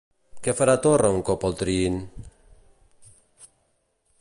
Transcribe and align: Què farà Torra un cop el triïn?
Què 0.45 0.53
farà 0.59 0.73
Torra 0.85 1.11
un 1.17 1.21
cop 1.27 1.45
el 1.49 1.53
triïn? 1.59 1.99